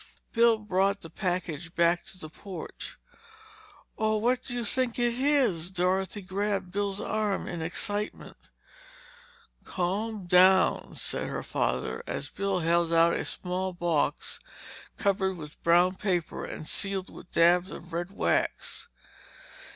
[0.33, 2.97] Bill brought the package back to the porch.
[3.99, 8.37] "Oh, what do you think it is?" Dorothy grabbed Bill's arm in her excitement.
[9.63, 14.39] "Calm down!" said her father, as Bill held out a small box
[14.97, 18.87] covered with brown paper and sealed with dabs of red wax.